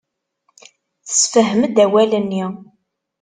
Tessefhem-d 1.05 1.77
awal-nni. 1.83 2.45